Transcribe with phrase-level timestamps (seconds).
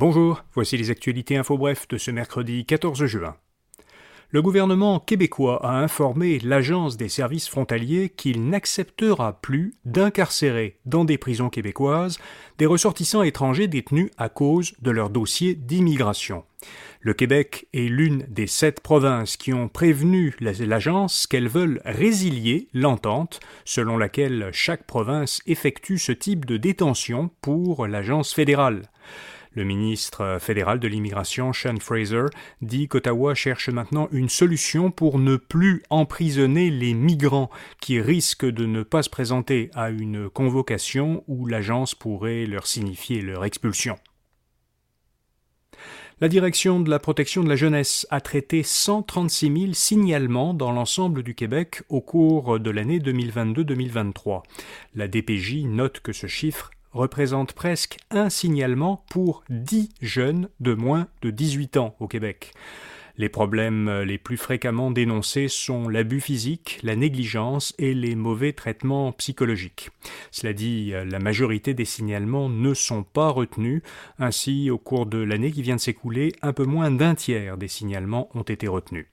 [0.00, 3.34] Bonjour, voici les actualités info bref de ce mercredi 14 juin.
[4.30, 11.18] Le gouvernement québécois a informé l'Agence des services frontaliers qu'il n'acceptera plus d'incarcérer dans des
[11.18, 12.20] prisons québécoises
[12.58, 16.44] des ressortissants étrangers détenus à cause de leur dossier d'immigration.
[17.00, 23.40] Le Québec est l'une des sept provinces qui ont prévenu l'agence qu'elles veulent résilier l'entente
[23.64, 28.82] selon laquelle chaque province effectue ce type de détention pour l'agence fédérale.
[29.58, 32.26] Le ministre fédéral de l'immigration, Sean Fraser,
[32.62, 37.50] dit qu'Ottawa cherche maintenant une solution pour ne plus emprisonner les migrants
[37.80, 43.20] qui risquent de ne pas se présenter à une convocation où l'agence pourrait leur signifier
[43.20, 43.98] leur expulsion.
[46.20, 51.24] La direction de la protection de la jeunesse a traité 136 000 signalements dans l'ensemble
[51.24, 54.42] du Québec au cours de l'année 2022-2023.
[54.94, 61.08] La DPJ note que ce chiffre représente presque un signalement pour 10 jeunes de moins
[61.22, 62.52] de 18 ans au Québec.
[63.16, 69.10] Les problèmes les plus fréquemment dénoncés sont l'abus physique, la négligence et les mauvais traitements
[69.10, 69.90] psychologiques.
[70.30, 73.82] Cela dit, la majorité des signalements ne sont pas retenus.
[74.20, 77.66] Ainsi, au cours de l'année qui vient de s'écouler, un peu moins d'un tiers des
[77.66, 79.08] signalements ont été retenus.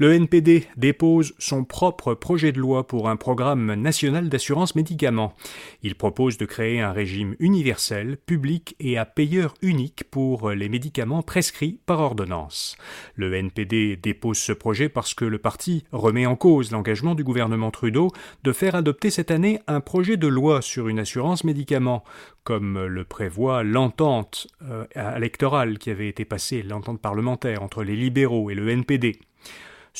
[0.00, 5.34] Le NPD dépose son propre projet de loi pour un programme national d'assurance médicaments.
[5.82, 11.24] Il propose de créer un régime universel, public et à payeur unique pour les médicaments
[11.24, 12.76] prescrits par ordonnance.
[13.16, 17.72] Le NPD dépose ce projet parce que le parti remet en cause l'engagement du gouvernement
[17.72, 18.12] Trudeau
[18.44, 22.04] de faire adopter cette année un projet de loi sur une assurance médicaments,
[22.44, 28.48] comme le prévoit l'entente euh, électorale qui avait été passée, l'entente parlementaire entre les libéraux
[28.48, 29.18] et le NPD.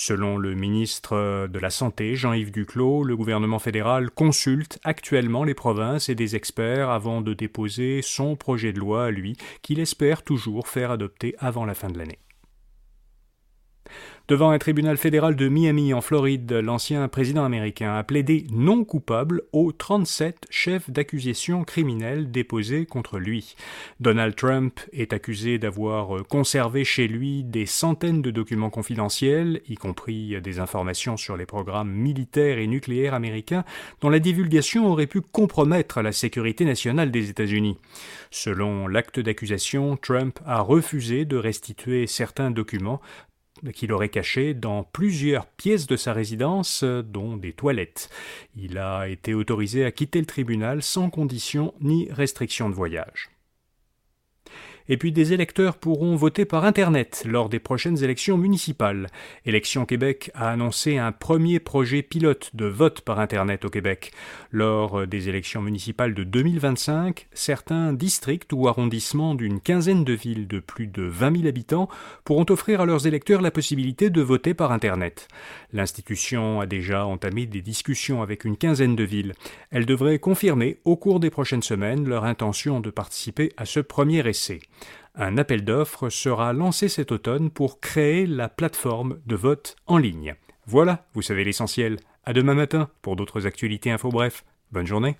[0.00, 6.08] Selon le ministre de la Santé, Jean-Yves Duclos, le gouvernement fédéral consulte actuellement les provinces
[6.08, 10.68] et des experts avant de déposer son projet de loi à lui, qu'il espère toujours
[10.68, 12.20] faire adopter avant la fin de l'année.
[14.28, 19.40] Devant un tribunal fédéral de Miami en Floride, l'ancien président américain a plaidé non coupable
[19.52, 23.56] aux 37 chefs d'accusation criminels déposés contre lui.
[24.00, 30.38] Donald Trump est accusé d'avoir conservé chez lui des centaines de documents confidentiels, y compris
[30.42, 33.64] des informations sur les programmes militaires et nucléaires américains,
[34.02, 37.78] dont la divulgation aurait pu compromettre la sécurité nationale des États-Unis.
[38.30, 43.00] Selon l'acte d'accusation, Trump a refusé de restituer certains documents
[43.72, 48.10] qu'il aurait caché dans plusieurs pièces de sa résidence, dont des toilettes.
[48.56, 53.30] Il a été autorisé à quitter le tribunal sans condition ni restriction de voyage.
[54.88, 59.08] Et puis des électeurs pourront voter par Internet lors des prochaines élections municipales.
[59.44, 64.12] Élections Québec a annoncé un premier projet pilote de vote par Internet au Québec.
[64.50, 70.58] Lors des élections municipales de 2025, certains districts ou arrondissements d'une quinzaine de villes de
[70.58, 71.88] plus de 20 000 habitants
[72.24, 75.28] pourront offrir à leurs électeurs la possibilité de voter par Internet.
[75.72, 79.34] L'institution a déjà entamé des discussions avec une quinzaine de villes.
[79.70, 84.26] Elle devrait confirmer au cours des prochaines semaines leur intention de participer à ce premier
[84.26, 84.60] essai.
[85.14, 90.34] Un appel d'offres sera lancé cet automne pour créer la plateforme de vote en ligne.
[90.66, 91.96] Voilà, vous savez l'essentiel.
[92.24, 94.44] À demain matin pour d'autres actualités info bref.
[94.70, 95.16] Bonne journée.